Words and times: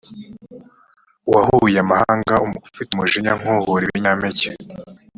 wahuye 1.33 1.77
amahanga 1.85 2.35
ufite 2.67 2.89
umujinya 2.91 3.33
nk’uhura 3.39 3.83
ibinyampeke 3.87 4.49